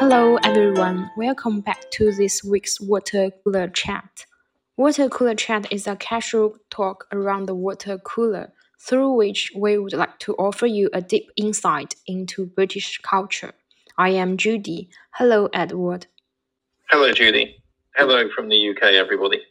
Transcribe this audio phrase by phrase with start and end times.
[0.00, 4.26] Hello everyone, welcome back to this week's Water Cooler Chat.
[4.76, 9.94] Water Cooler Chat is a casual talk around the water cooler through which we would
[9.94, 13.54] like to offer you a deep insight into British culture.
[13.98, 14.88] I am Judy.
[15.14, 16.06] Hello, Edward.
[16.90, 17.56] Hello, Judy.
[17.96, 19.42] Hello from the UK, everybody.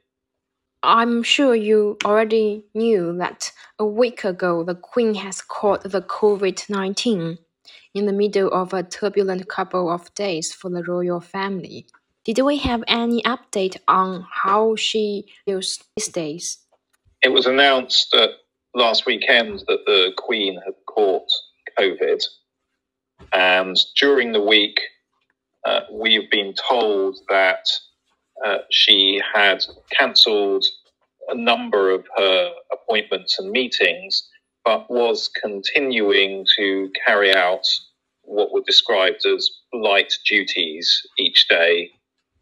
[0.82, 6.70] I'm sure you already knew that a week ago the Queen has caught the COVID
[6.70, 7.38] 19
[7.97, 11.87] in the middle of a turbulent couple of days for the royal family.
[12.23, 16.60] Did we have any update on how she feels these days?
[17.23, 18.32] It was announced that
[18.75, 21.29] last weekend that the Queen had caught
[21.79, 22.21] COVID,
[23.33, 24.79] and during the week,
[25.65, 27.65] uh, we've been told that
[28.45, 29.64] uh, she had
[29.98, 30.65] cancelled
[31.29, 34.30] a number of her appointments and meetings,
[34.67, 37.67] but was continuing to carry out
[38.22, 41.91] what were described as light duties each day,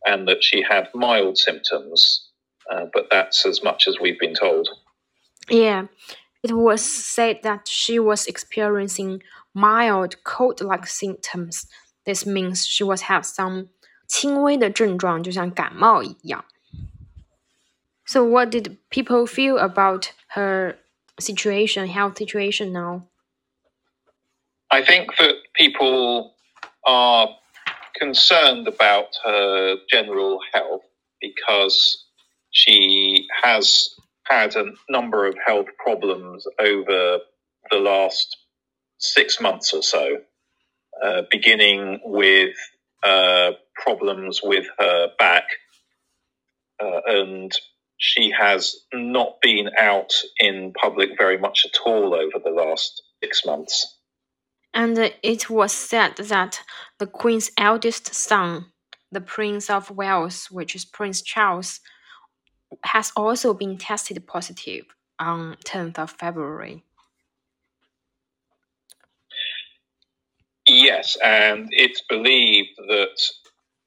[0.05, 2.29] and that she had mild symptoms,
[2.71, 4.69] uh, but that's as much as we've been told.
[5.49, 5.87] Yeah,
[6.43, 9.23] it was said that she was experiencing
[9.55, 11.67] mild cold-like symptoms.
[12.07, 13.69] This means she was have some
[14.07, 16.45] 轻微的症状，就像感冒一样。
[18.07, 20.77] So what did people feel about her
[21.20, 23.08] situation, health situation now?
[24.72, 26.34] I think that people
[26.86, 27.30] are
[27.96, 30.84] concerned about her general health
[31.22, 32.06] because
[32.52, 37.20] she has had a number of health problems over
[37.72, 38.38] the last
[38.98, 40.18] six months or so,
[41.04, 42.56] uh, beginning with
[43.04, 45.46] uh, problems with her back.
[46.82, 47.52] Uh, and
[47.98, 53.46] she has not been out in public very much at all over the last six
[53.46, 53.98] months.
[54.74, 56.62] And it was said that
[57.00, 58.66] the Queen's eldest son,
[59.12, 61.80] the Prince of Wales, which is Prince Charles,
[62.84, 64.86] has also been tested positive
[65.18, 66.84] on 10th of February.
[70.68, 73.22] Yes, and it's believed that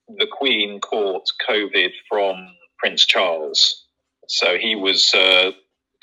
[0.09, 2.37] the Queen caught COVID from
[2.79, 3.85] Prince Charles.
[4.29, 5.53] So he was uh,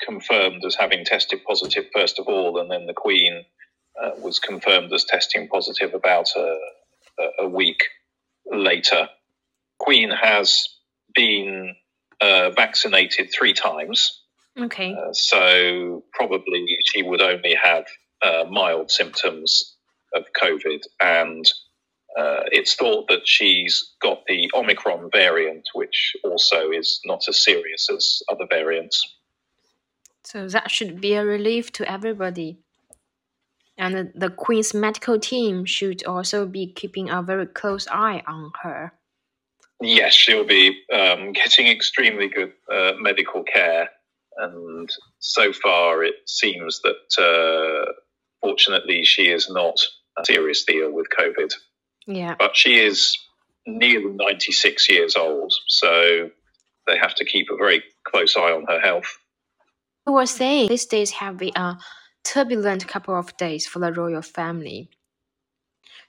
[0.00, 3.44] confirmed as having tested positive first of all, and then the Queen
[4.00, 6.58] uh, was confirmed as testing positive about a,
[7.40, 7.82] a week
[8.44, 9.08] later.
[9.78, 10.68] Queen has
[11.14, 11.76] been
[12.20, 14.22] uh, vaccinated three times.
[14.58, 14.94] Okay.
[14.94, 17.84] Uh, so probably she would only have
[18.22, 19.76] uh, mild symptoms
[20.14, 21.44] of COVID, and
[22.16, 27.88] uh, it's thought that she's got the Omicron variant, which also is not as serious
[27.90, 29.02] as other variants.
[30.24, 32.58] So that should be a relief to everybody.
[33.78, 38.92] And the Queen's medical team should also be keeping a very close eye on her.
[39.80, 43.90] Yes, she'll be um, getting extremely good uh, medical care.
[44.38, 44.88] And
[45.18, 47.92] so far, it seems that uh,
[48.40, 49.76] fortunately she is not
[50.24, 51.52] seriously ill with COVID.
[52.06, 52.36] Yeah.
[52.38, 53.18] But she is
[53.66, 56.30] nearly 96 years old, so
[56.86, 59.18] they have to keep a very close eye on her health.
[60.06, 61.78] I was saying these days have been a
[62.22, 64.88] turbulent couple of days for the royal family.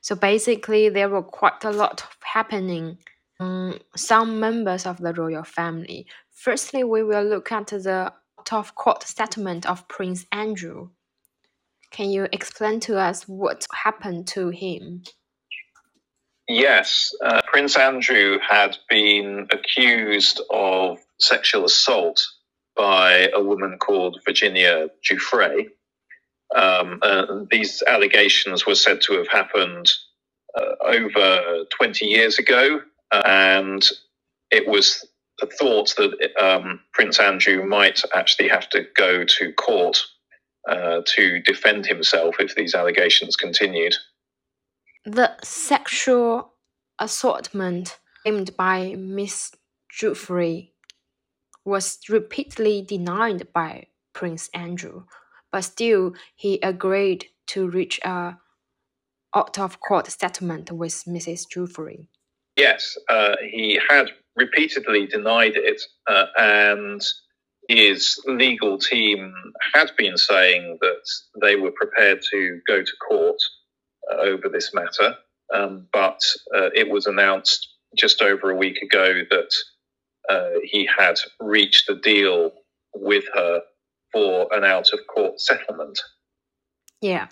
[0.02, 3.00] So basically, there were quite a lot happening.
[3.40, 6.08] Um, some members of the royal family.
[6.32, 8.14] Firstly, we will look at the
[8.52, 10.90] out of court settlement of Prince Andrew.
[11.92, 15.04] Can you explain to us what happened to him?
[16.48, 22.26] Yes, uh, Prince Andrew had been accused of sexual assault
[22.76, 25.68] by a woman called Virginia Giuffre.
[26.56, 29.92] Um, uh, these allegations were said to have happened
[30.58, 32.82] uh, over 20 years ago,
[33.12, 33.86] and
[34.50, 35.06] it was
[35.60, 40.00] thought that um, Prince Andrew might actually have to go to court
[40.70, 43.96] uh, to defend himself if these allegations continued.
[45.08, 46.52] The sexual
[47.00, 49.56] assaultment claimed by Miss
[49.90, 50.74] Giuffre
[51.64, 55.06] was repeatedly denied by Prince Andrew,
[55.50, 58.38] but still he agreed to reach a
[59.34, 61.48] out of court settlement with Mrs.
[61.48, 62.10] Giuffre.
[62.58, 67.02] Yes, uh, he had repeatedly denied it, uh, and
[67.70, 69.34] his legal team
[69.74, 71.06] had been saying that
[71.42, 73.42] they were prepared to go to court
[74.11, 75.17] over this matter.
[75.53, 76.21] Um, but
[76.55, 79.55] uh, it was announced just over a week ago that
[80.29, 82.53] uh, he had reached a deal
[82.95, 83.63] with her
[84.13, 86.01] for an out of court settlement.
[87.01, 87.29] Yeah.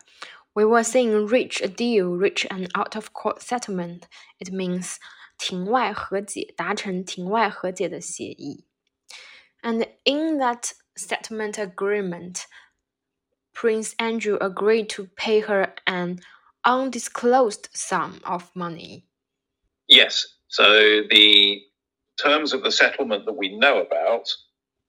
[0.54, 4.08] we were saying reach a deal, reach an out of court settlement.
[4.38, 4.98] It means
[5.38, 8.66] 庭外和解，达成庭外和解的协议。
[9.62, 12.46] And in that settlement agreement,
[13.52, 16.20] Prince Andrew agreed to pay her an
[16.65, 19.05] undisclosed sum of money.
[19.87, 21.61] Yes, so the
[22.21, 24.27] terms of the settlement that we know about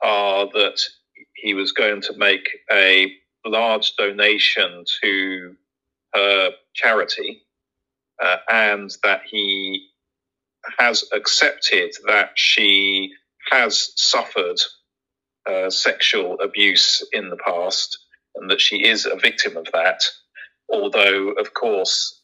[0.02, 0.81] are that
[1.34, 3.12] he was going to make a
[3.44, 5.55] large donation to
[6.14, 7.43] her charity
[8.23, 9.88] uh, and that he
[10.78, 13.12] has accepted that she
[13.50, 14.61] has suffered
[15.49, 17.99] uh, sexual abuse in the past
[18.34, 20.02] and that she is a victim of that.
[20.69, 22.23] Although, of course,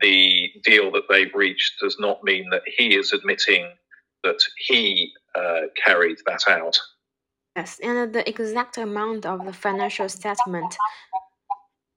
[0.00, 3.68] the deal that they've reached does not mean that he is admitting
[4.22, 6.78] that he uh, carried that out.
[7.56, 10.76] Yes, and the exact amount of the financial settlement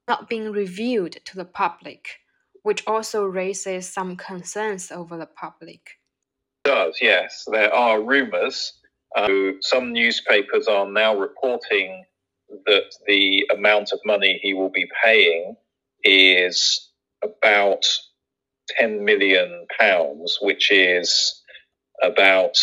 [0.06, 2.08] not being revealed to the public,
[2.62, 5.80] which also raises some concerns over the public.
[6.64, 7.44] It does, yes.
[7.50, 8.72] There are rumors.
[9.16, 12.04] Uh, some newspapers are now reporting
[12.66, 15.56] that the amount of money he will be paying
[16.06, 16.88] is
[17.22, 17.84] about
[18.78, 21.42] 10 million pounds, which is
[22.02, 22.56] about,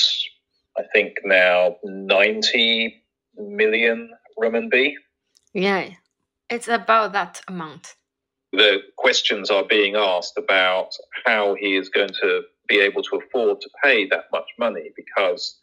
[0.77, 3.03] I think now 90
[3.37, 4.09] million
[4.39, 4.93] renminbi.
[5.53, 5.89] Yeah,
[6.49, 7.95] it's about that amount.
[8.51, 10.89] The questions are being asked about
[11.25, 15.57] how he is going to be able to afford to pay that much money because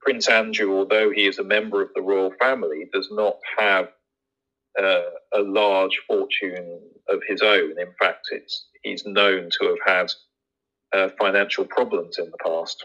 [0.00, 3.88] Prince Andrew, although he is a member of the royal family, does not have
[4.78, 7.78] uh, a large fortune of his own.
[7.78, 10.12] In fact, it's, he's known to have had
[10.92, 12.84] uh, financial problems in the past.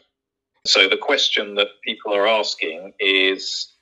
[0.66, 3.74] So the question that people are asking is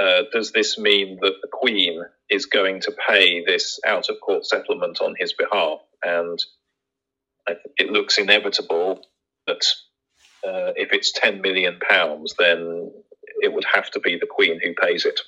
[0.00, 4.46] uh, does this mean that the Queen is going to pay this out of court
[4.46, 5.80] settlement on his behalf?
[6.02, 6.38] And
[7.76, 9.02] it looks inevitable
[9.46, 9.64] that
[10.46, 12.90] uh, if it's 10 million pounds, then
[13.42, 15.20] it would have to be the Queen who pays it.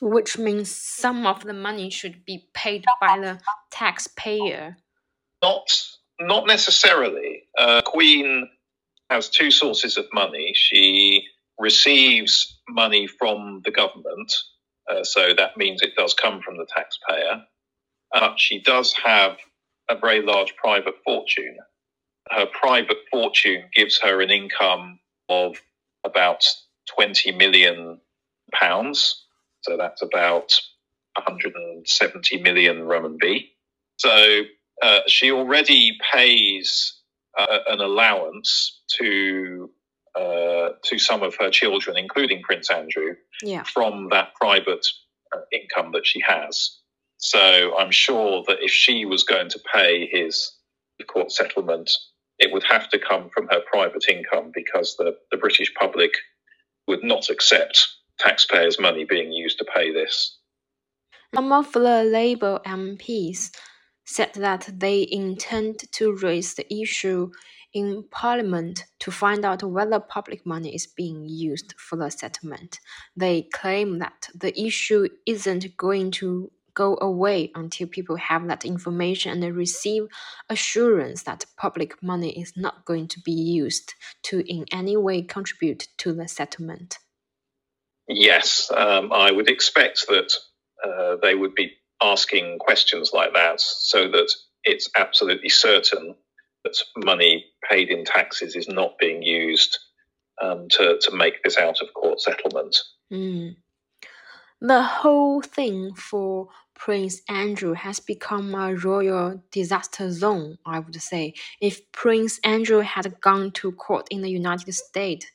[0.00, 4.76] Which means some of the money should be paid by the taxpayer.
[5.42, 5.68] Not,
[6.18, 7.44] not necessarily.
[7.56, 8.48] Uh, Queen
[9.10, 10.52] has two sources of money.
[10.54, 11.24] She
[11.58, 14.32] receives money from the government,
[14.90, 17.42] uh, so that means it does come from the taxpayer.
[18.12, 19.36] But she does have
[19.90, 21.56] a very large private fortune.
[22.30, 25.56] Her private fortune gives her an income of
[26.04, 26.44] about
[26.94, 28.00] 20 million
[28.52, 29.26] pounds.
[29.62, 30.52] So that's about
[31.16, 33.48] 170 million renminbi.
[33.96, 34.42] So
[34.82, 37.00] uh, she already pays
[37.38, 39.70] uh, an allowance to
[40.16, 43.14] uh, to some of her children, including Prince Andrew,
[43.44, 43.62] yeah.
[43.62, 44.84] from that private
[45.32, 46.78] uh, income that she has.
[47.18, 50.50] So I'm sure that if she was going to pay his
[51.06, 51.90] court settlement,
[52.38, 56.12] it would have to come from her private income because the, the British public
[56.88, 57.86] would not accept
[58.18, 60.38] taxpayers' money being used to pay this.
[61.34, 63.50] Some of the Labour MPs
[64.04, 67.30] said that they intend to raise the issue
[67.72, 72.80] in Parliament to find out whether public money is being used for the settlement.
[73.16, 79.42] They claim that the issue isn't going to go away until people have that information
[79.42, 80.08] and receive
[80.48, 85.86] assurance that public money is not going to be used to in any way contribute
[85.98, 86.98] to the settlement.
[88.12, 90.32] Yes, um, I would expect that
[90.84, 94.30] uh, they would be asking questions like that so that
[94.64, 96.16] it's absolutely certain
[96.64, 99.78] that money paid in taxes is not being used
[100.42, 102.76] um, to, to make this out of court settlement.
[103.12, 103.56] Mm.
[104.60, 111.34] The whole thing for Prince Andrew has become a royal disaster zone, I would say.
[111.60, 115.26] If Prince Andrew had gone to court in the United States,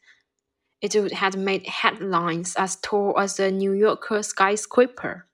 [0.94, 5.26] it had made headlines as tall as the New Yorker skyscraper.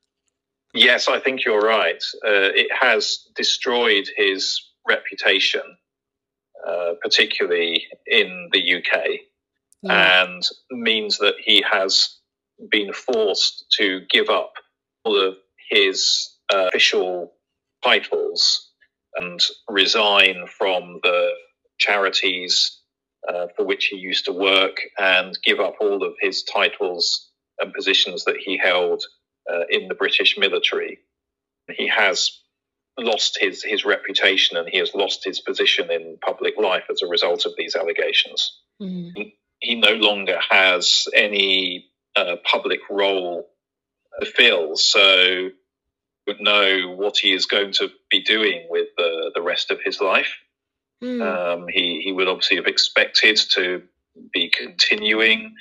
[0.73, 2.01] Yes, I think you're right.
[2.25, 5.63] Uh, it has destroyed his reputation,
[6.65, 9.03] uh, particularly in the UK,
[9.81, 10.23] yeah.
[10.23, 12.17] and means that he has
[12.69, 14.53] been forced to give up
[15.03, 15.35] all of
[15.69, 17.33] his uh, official
[17.83, 18.69] titles
[19.15, 21.31] and resign from the
[21.79, 22.80] charities
[23.27, 27.73] uh, for which he used to work and give up all of his titles and
[27.73, 29.03] positions that he held
[29.51, 30.99] uh, in the British military.
[31.69, 32.31] He has
[32.99, 37.07] lost his, his reputation and he has lost his position in public life as a
[37.07, 38.59] result of these allegations.
[38.81, 39.11] Mm.
[39.15, 41.85] He, he, no longer has any
[42.15, 43.47] uh, public role
[44.19, 44.75] to fill.
[44.75, 45.49] So
[46.27, 49.99] would know what he is going to be doing with the, the rest of his
[49.99, 50.33] life.
[51.03, 51.21] Mm.
[51.21, 53.81] Um, he, he would obviously have expected to
[54.33, 55.55] be continuing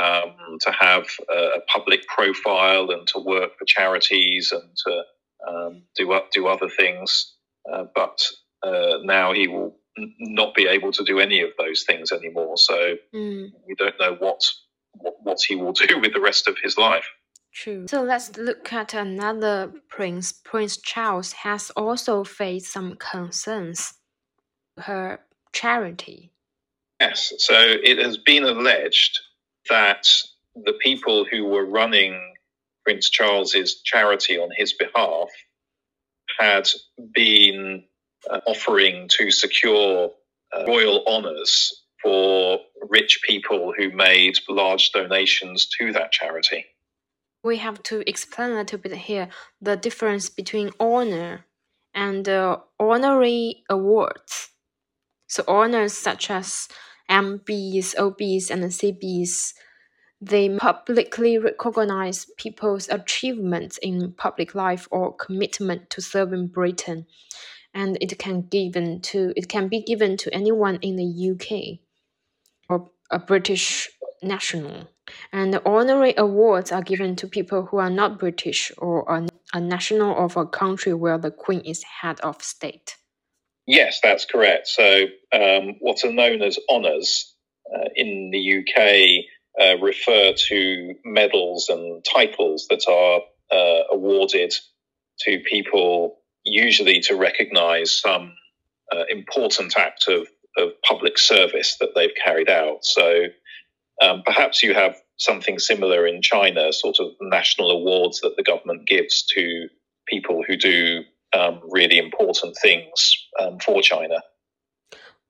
[0.00, 5.02] um, to have a, a, public profile and to work for charities and to
[5.48, 7.34] um, do do other things.
[7.70, 8.20] Uh, but
[8.64, 12.56] uh, now he will n- not be able to do any of those things anymore.
[12.56, 13.52] So mm.
[13.66, 14.40] we don't know what,
[14.94, 17.06] what what he will do with the rest of his life.
[17.52, 17.86] True.
[17.88, 20.32] So let's look at another prince.
[20.32, 23.94] Prince Charles has also faced some concerns.
[24.78, 25.20] Her
[25.52, 26.30] charity.
[27.00, 27.32] Yes.
[27.38, 29.18] So it has been alleged
[29.68, 30.08] that
[30.54, 32.34] the people who were running
[32.84, 35.28] Prince Charles's charity on his behalf
[36.38, 36.68] had
[37.14, 37.84] been
[38.28, 40.10] uh, offering to secure
[40.56, 46.66] uh, royal honours for rich people who made large donations to that charity
[47.44, 49.28] we have to explain a little bit here
[49.60, 51.44] the difference between honor
[51.92, 54.50] and uh, honorary awards.
[55.34, 56.68] So honors such as
[57.10, 59.54] MBEs, OBEs, and CBEs,
[60.20, 67.06] they publicly recognize people's achievements in public life or commitment to serving Britain,
[67.74, 71.80] and it can given to it can be given to anyone in the UK
[72.68, 73.90] or a British
[74.22, 74.86] national.
[75.32, 80.16] And honorary awards are given to people who are not British or are a national
[80.16, 82.98] of a country where the Queen is head of state.
[83.66, 84.68] Yes, that's correct.
[84.68, 87.34] So, um, what are known as honours
[87.74, 89.24] uh, in the UK
[89.60, 93.20] uh, refer to medals and titles that are
[93.56, 94.52] uh, awarded
[95.20, 98.34] to people, usually to recognise some
[98.94, 100.28] uh, important act of,
[100.58, 102.84] of public service that they've carried out.
[102.84, 103.26] So,
[104.02, 108.86] um, perhaps you have something similar in China, sort of national awards that the government
[108.86, 109.68] gives to
[110.06, 114.22] people who do um, really important things um, for China.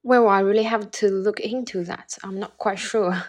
[0.03, 2.19] Well, I really have to look into that.
[2.23, 3.25] I'm not quite sure.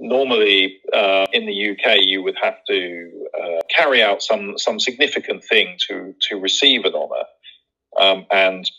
[0.00, 5.42] Normally, uh, in the UK, you would have to uh, carry out some some significant
[5.44, 7.24] thing to to receive an honour,
[8.00, 8.70] um, and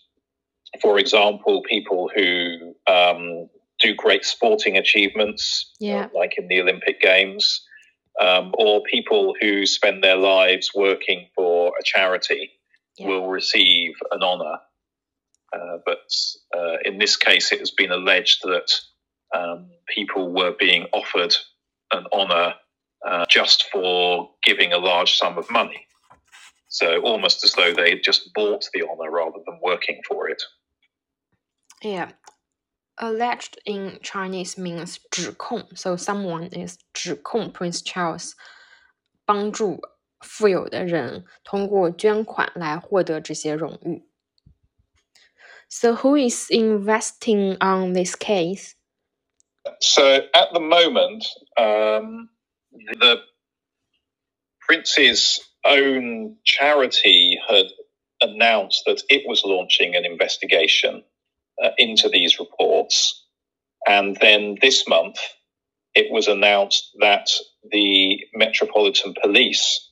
[0.81, 6.05] for example, people who um, do great sporting achievements, yeah.
[6.05, 7.65] uh, like in the Olympic Games,
[8.19, 12.51] um, or people who spend their lives working for a charity
[12.97, 13.07] yeah.
[13.07, 14.57] will receive an honour.
[15.53, 16.11] Uh, but
[16.55, 18.69] uh, in this case, it has been alleged that
[19.35, 21.35] um, people were being offered
[21.91, 22.53] an honour
[23.07, 25.85] uh, just for giving a large sum of money.
[26.67, 30.41] So almost as though they had just bought the honour rather than working for it.
[31.81, 32.09] Yeah,
[32.98, 38.34] Alleged in Chinese means 指控, so someone is 指控 Prince Charles
[39.26, 39.80] 帮助
[40.20, 44.04] 富有的人通过捐款来获得这些荣誉。
[45.68, 48.74] So who is investing on this case?
[49.80, 51.26] So at the moment,
[51.56, 52.28] um,
[53.00, 53.22] the
[54.60, 57.72] prince's own charity had
[58.20, 61.02] announced that it was launching an investigation
[61.63, 63.25] uh, into these reports.
[63.87, 65.17] And then this month,
[65.95, 67.29] it was announced that
[67.71, 69.89] the Metropolitan Police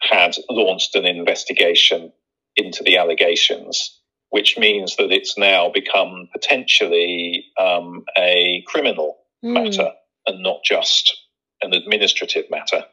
[0.00, 2.12] had launched an investigation
[2.56, 9.52] into the allegations, which means that it's now become potentially um, a criminal mm.
[9.52, 9.92] matter
[10.26, 11.16] and not just
[11.62, 12.84] an administrative matter.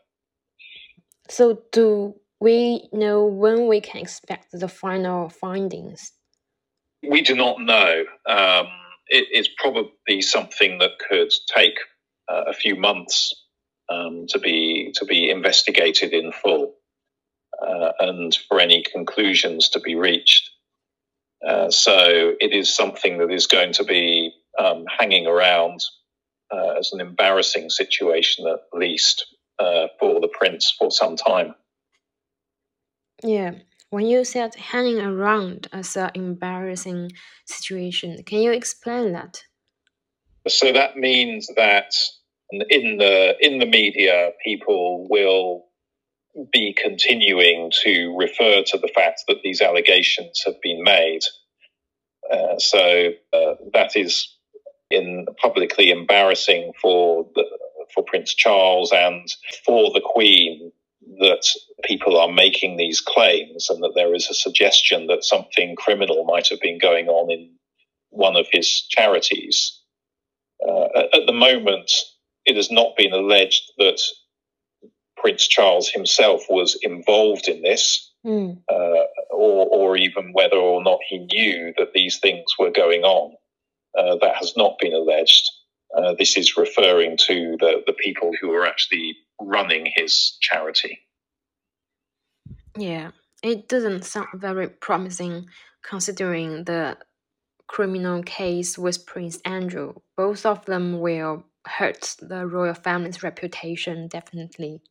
[1.29, 6.11] So, do we know when we can expect the final findings?
[7.07, 8.05] We do not know.
[8.27, 8.67] Um,
[9.07, 11.77] it is probably something that could take
[12.31, 13.33] uh, a few months
[13.89, 16.75] um, to be to be investigated in full,
[17.61, 20.49] uh, and for any conclusions to be reached.
[21.45, 25.81] Uh, so it is something that is going to be um, hanging around
[26.53, 29.25] uh, as an embarrassing situation, at least
[29.59, 31.53] uh, for the prince, for some time.
[33.23, 33.51] Yeah.
[33.93, 37.11] When you said hanging around as an embarrassing
[37.45, 39.43] situation, can you explain that?
[40.47, 41.93] So that means that
[42.49, 45.65] in the in the media, people will
[46.51, 51.21] be continuing to refer to the fact that these allegations have been made.
[52.31, 54.27] Uh, so uh, that is
[54.89, 57.43] in publicly embarrassing for the,
[57.93, 59.27] for Prince Charles and
[59.63, 60.71] for the Queen
[61.19, 61.45] that
[61.83, 66.47] people are making these claims and that there is a suggestion that something criminal might
[66.49, 67.51] have been going on in
[68.09, 69.79] one of his charities.
[70.65, 71.91] Uh, at the moment,
[72.45, 73.99] it has not been alleged that
[75.17, 78.57] Prince Charles himself was involved in this, mm.
[78.69, 83.35] uh, or, or even whether or not he knew that these things were going on.
[83.97, 85.49] Uh, that has not been alleged.
[85.95, 89.15] Uh, this is referring to the, the people who are actually
[89.45, 90.99] running his charity.
[92.77, 93.11] Yeah,
[93.43, 95.47] it doesn't sound very promising
[95.83, 96.97] considering the
[97.67, 99.95] criminal case with Prince Andrew.
[100.17, 104.81] Both of them will hurt the royal family's reputation, definitely.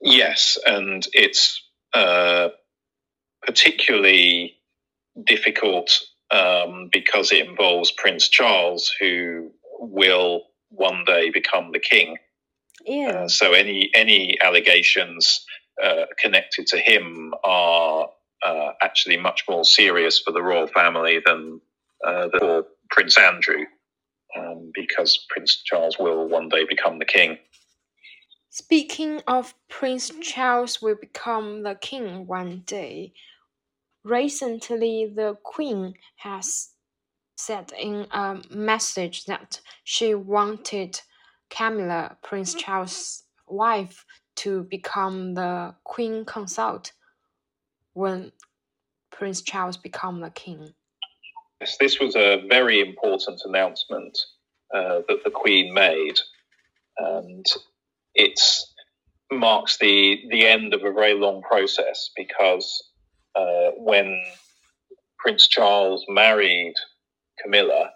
[0.00, 2.48] Yes, and it's uh,
[3.42, 4.56] particularly
[5.24, 12.16] difficult um, because it involves Prince Charles, who will one day become the king.
[12.84, 13.22] Yeah.
[13.24, 15.44] Uh, so any any allegations
[15.82, 18.08] uh, connected to him are
[18.44, 21.60] uh, actually much more serious for the royal family than
[22.06, 23.64] uh, the Prince Andrew,
[24.36, 27.38] um, because Prince Charles will one day become the king.
[28.50, 33.12] Speaking of Prince Charles will become the king one day,
[34.04, 36.70] recently the Queen has
[37.36, 41.00] said in a message that she wanted
[41.50, 44.04] Camilla, Prince Charles' wife,
[44.36, 46.92] to become the Queen consort
[47.94, 48.32] when
[49.10, 50.74] Prince Charles become the king.
[51.60, 54.18] Yes, this was a very important announcement
[54.74, 56.18] uh, that the Queen made,
[56.98, 57.46] and
[58.14, 58.40] it
[59.32, 62.90] marks the the end of a very long process because
[63.34, 64.22] uh, when
[65.18, 66.74] Prince Charles married
[67.42, 67.90] Camilla,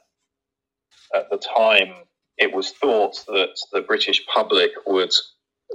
[1.14, 1.94] at the time
[2.38, 5.12] it was thought that the British public would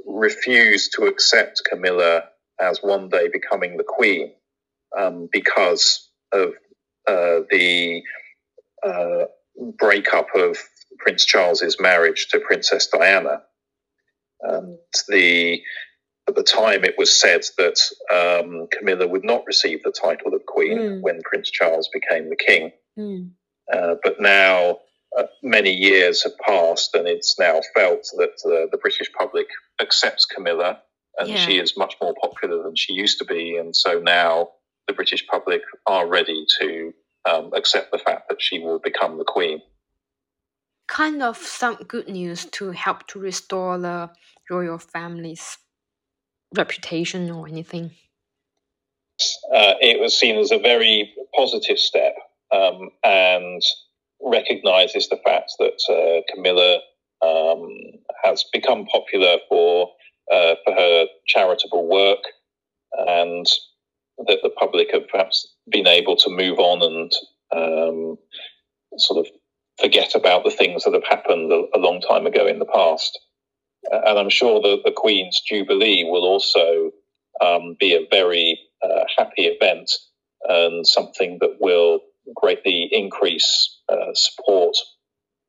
[0.06, 2.24] refuse to accept Camilla
[2.60, 4.34] as one day becoming the Queen
[4.98, 6.50] um, because of
[7.08, 8.02] uh, the
[8.84, 9.26] uh,
[9.78, 10.58] breakup of
[11.00, 13.42] Prince Charles's marriage to Princess Diana.
[14.42, 15.62] And the
[16.28, 17.80] at the time, it was said that
[18.12, 21.02] um, Camilla would not receive the title of Queen mm.
[21.02, 22.72] when Prince Charles became the King.
[22.98, 23.30] Mm.
[23.72, 24.80] Uh, but now,
[25.18, 29.48] uh, many years have passed, and it's now felt that uh, the British public
[29.82, 30.82] accepts Camilla,
[31.18, 31.38] and yeah.
[31.38, 33.56] she is much more popular than she used to be.
[33.58, 34.50] And so now
[34.88, 36.94] the British public are ready to
[37.30, 39.62] um, accept the fact that she will become the Queen.
[40.88, 44.12] Kind of some good news to help to restore the
[44.50, 45.58] royal family's
[46.56, 47.92] reputation or anything?
[49.54, 52.16] Uh, it was seen as a very positive step
[52.56, 53.62] um, and
[54.22, 56.80] recognizes the fact that uh, Camilla
[57.26, 57.68] um,
[58.24, 59.90] has become popular for
[60.32, 62.20] uh, for her charitable work
[63.08, 63.46] and
[64.28, 67.12] that the public have perhaps been able to move on and
[67.56, 68.18] um,
[68.98, 69.32] sort of
[69.80, 73.20] forget about the things that have happened a, a long time ago in the past.
[73.92, 76.92] Uh, and I'm sure that the Queen's Jubilee will also
[77.44, 79.92] um, be a very uh, happy event
[80.48, 82.00] and something that will
[82.36, 84.76] greatly increase uh, support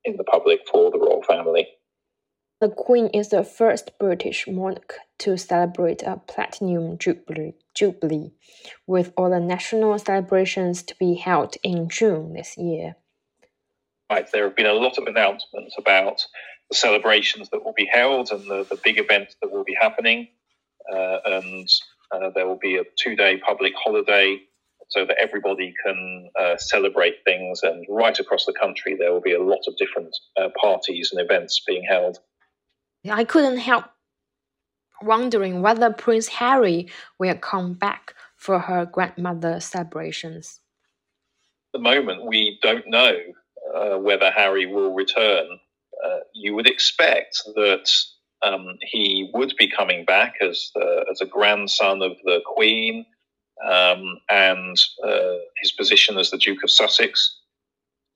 [0.04, 1.66] in the public for the royal family.
[2.60, 8.32] The Queen is the first British monarch to celebrate a platinum jubilee, jubilee,
[8.86, 12.96] with all the national celebrations to be held in June this year.
[14.10, 16.24] Right, there have been a lot of announcements about
[16.70, 20.28] the celebrations that will be held and the, the big events that will be happening.
[20.90, 21.68] Uh, and
[22.12, 24.38] uh, there will be a two day public holiday
[24.88, 27.60] so that everybody can uh, celebrate things.
[27.62, 31.20] And right across the country, there will be a lot of different uh, parties and
[31.20, 32.18] events being held.
[33.10, 33.84] I couldn't help
[35.02, 40.60] wondering whether Prince Harry will come back for her grandmother's celebrations.
[41.74, 43.16] At the moment, we don't know
[43.74, 45.58] uh, whether Harry will return
[46.04, 47.90] uh, you would expect that
[48.42, 50.70] um, he would be coming back as
[51.10, 53.06] as a grandson of the Queen
[53.64, 57.38] um, and uh, his position as the Duke of Sussex.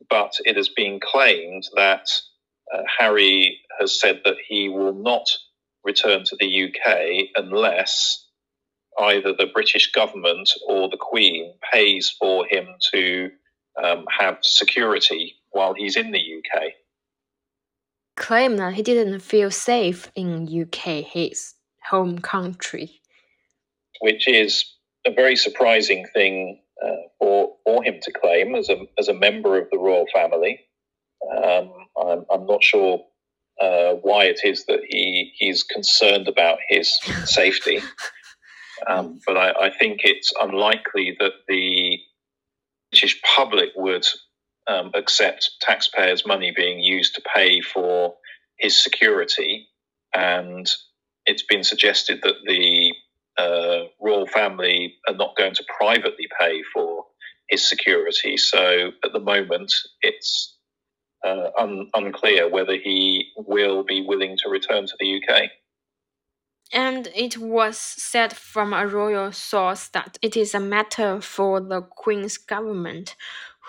[0.09, 2.09] But it has been claimed that
[2.75, 5.29] uh, Harry has said that he will not
[5.85, 8.27] return to the UK unless
[8.99, 13.31] either the British government or the Queen pays for him to
[13.83, 16.73] um, have security while he's in the UK
[18.21, 21.55] Claim that he didn't feel safe in UK, his
[21.89, 23.01] home country.
[24.01, 24.63] Which is
[25.11, 29.59] a very surprising thing uh, for for him to claim as a as a member
[29.61, 30.61] of the royal family.
[31.37, 33.01] Um, I'm, I'm not sure
[33.61, 37.81] uh, why it is that he he's concerned about his safety,
[38.87, 41.99] um, but I, I, think it's unlikely that the
[42.91, 44.07] British public would
[44.67, 48.15] um, accept taxpayers' money being used to pay for
[48.59, 49.69] his security
[50.15, 50.69] and
[51.27, 52.93] it's been suggested that the
[54.33, 57.05] family are not going to privately pay for
[57.49, 58.37] his security.
[58.37, 60.57] So at the moment, it's
[61.25, 65.51] uh, un- unclear whether he will be willing to return to the UK.
[66.73, 71.83] And it was said from a royal source that it is a matter for the
[71.83, 73.17] Queen's government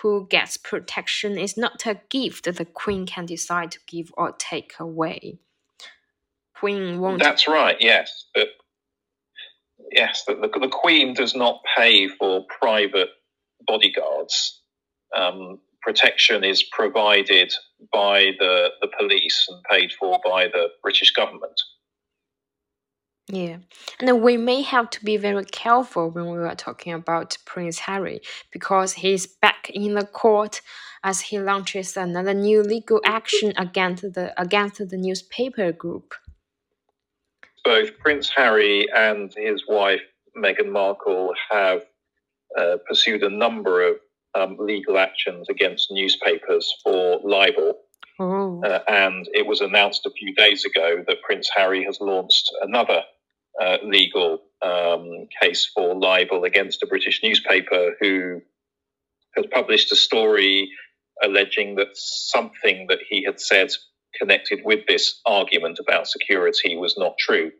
[0.02, 4.74] who gets protection is not a gift the Queen can decide to give or take
[4.78, 5.38] away.
[6.54, 7.20] Queen won't.
[7.20, 8.26] That's right, yes.
[8.34, 8.48] But
[9.92, 13.08] yes, the, the, the Queen does not pay for private
[13.66, 14.60] bodyguards.
[15.16, 17.52] Um, protection is provided
[17.92, 21.60] by the, the police and paid for by the British government.
[23.28, 23.58] Yeah,
[24.00, 28.20] and we may have to be very careful when we are talking about Prince Harry
[28.52, 30.60] because he's back in the court
[31.04, 36.14] as he launches another new legal action against the against the newspaper group.
[37.64, 40.00] Both Prince Harry and his wife
[40.36, 41.82] Meghan Markle have
[42.58, 43.96] uh, pursued a number of
[44.34, 47.78] um, legal actions against newspapers for libel.
[48.18, 48.62] Oh.
[48.64, 53.02] Uh, and it was announced a few days ago that Prince Harry has launched another
[53.60, 58.40] uh, legal um, case for libel against a British newspaper who
[59.36, 60.70] has published a story
[61.22, 63.70] alleging that something that he had said
[64.17, 67.51] connected with this argument about security was not true.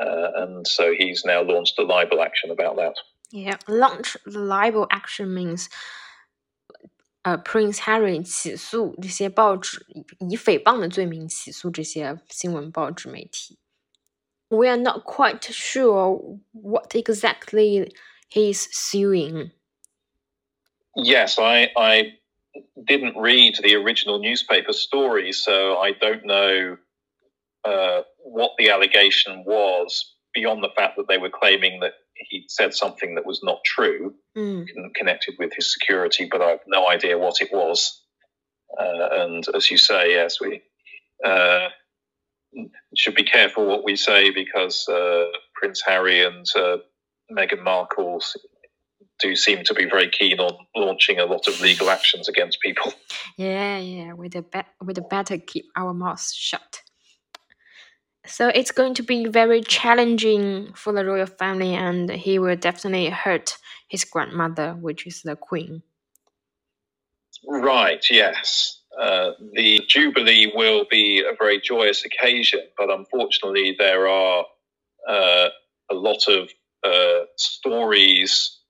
[0.00, 2.94] Uh, and so he's now launched a libel action about that.
[3.30, 5.68] Yeah, launch the libel action means
[7.22, 9.84] 呃，Prince Harry 起诉这些报纸
[10.20, 13.58] 以诽谤的罪名起诉这些新闻报纸媒体。
[14.48, 17.92] We are not quite sure what exactly
[18.30, 19.50] he's suing.
[20.94, 22.18] Yes, I I
[22.85, 26.77] didn't read the original newspaper story, so I don't know
[27.63, 31.93] uh, what the allegation was beyond the fact that they were claiming that
[32.29, 34.65] he said something that was not true mm.
[34.95, 38.01] connected with his security, but I have no idea what it was.
[38.79, 40.61] Uh, and as you say, yes, we
[41.25, 41.69] uh,
[42.95, 46.77] should be careful what we say because uh, Prince Harry and uh,
[47.31, 48.21] Meghan Markle
[49.21, 52.93] do seem to be very keen on launching a lot of legal actions against people.
[53.37, 56.81] Yeah, yeah, we'd, be- we'd better keep our mouths shut.
[58.25, 63.09] So it's going to be very challenging for the royal family, and he will definitely
[63.09, 63.57] hurt
[63.87, 65.81] his grandmother, which is the queen.
[67.47, 68.81] Right, yes.
[68.99, 74.45] Uh, the Jubilee will be a very joyous occasion, but unfortunately, there are
[75.07, 75.49] uh,
[75.89, 76.49] a lot of
[76.83, 78.60] uh, stories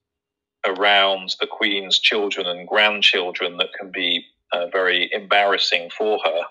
[0.65, 6.41] around the Queen's children and grandchildren that can be uh, very embarrassing for her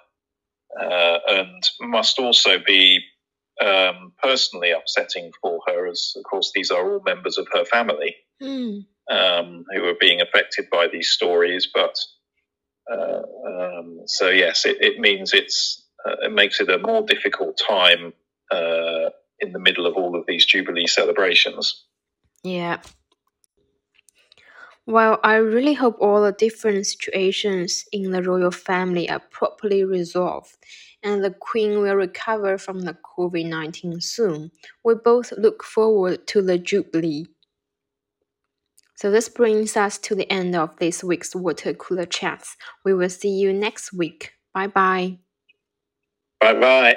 [0.79, 3.01] uh, and must also be
[3.65, 8.17] um, personally upsetting for her, as of course these are all members of her family
[8.43, 8.85] mm.
[9.11, 11.69] um, who are being affected by these stories.
[11.73, 11.99] But
[12.91, 17.61] uh, um, so yes, it, it means it's uh, it makes it a more difficult
[17.69, 18.15] time
[18.51, 21.85] uh, in the middle of all of these Jubilee celebrations.
[22.43, 22.79] Yeah.
[24.91, 30.57] Well, I really hope all the different situations in the royal family are properly resolved
[31.05, 34.51] and the Queen will recover from the COVID 19 soon.
[34.83, 37.27] We both look forward to the Jubilee.
[38.97, 42.57] So, this brings us to the end of this week's Water Cooler Chats.
[42.85, 44.33] We will see you next week.
[44.53, 45.19] Bye bye.
[46.41, 46.97] Bye bye.